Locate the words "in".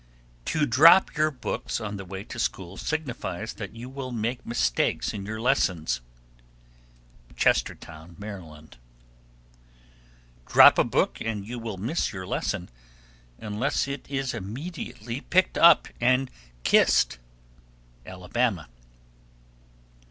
5.13-5.27